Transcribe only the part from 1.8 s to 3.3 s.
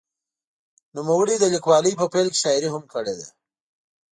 په پیل کې شاعري هم کړې ده.